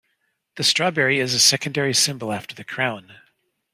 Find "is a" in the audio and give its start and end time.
1.19-1.39